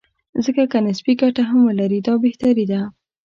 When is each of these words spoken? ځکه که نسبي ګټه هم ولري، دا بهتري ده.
ځکه 0.43 0.63
که 0.71 0.77
نسبي 0.87 1.13
ګټه 1.21 1.43
هم 1.49 1.59
ولري، 1.67 1.99
دا 2.07 2.13
بهتري 2.25 2.65
ده. 2.71 2.81